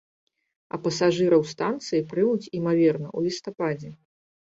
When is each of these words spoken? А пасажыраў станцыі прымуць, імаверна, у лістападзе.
А 0.77 0.79
пасажыраў 0.87 1.45
станцыі 1.53 2.07
прымуць, 2.11 2.51
імаверна, 2.63 3.07
у 3.17 3.27
лістападзе. 3.31 3.97